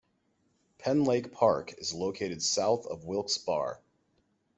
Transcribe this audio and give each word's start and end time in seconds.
Penn 0.79 1.03
Lake 1.03 1.31
Park 1.31 1.75
is 1.77 1.93
located 1.93 2.41
south 2.41 2.87
of 2.87 3.05
Wilkes-Barre. 3.05 3.81